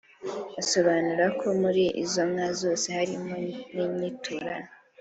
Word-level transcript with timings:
Asobanura 0.61 1.25
ko 1.39 1.47
muri 1.61 1.83
izo 2.03 2.23
nka 2.31 2.47
zose 2.59 2.85
harimo 2.97 3.35
n’inyiturano 3.75 4.67